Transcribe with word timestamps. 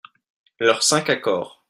Leurs 0.59 0.81
cinq 0.81 1.11
accords. 1.11 1.59